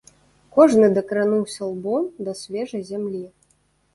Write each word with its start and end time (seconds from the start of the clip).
Кожны 0.55 0.87
дакрануўся 0.97 1.67
лбом 1.73 2.09
да 2.29 2.35
свежай 2.41 2.83
зямлі. 2.91 3.21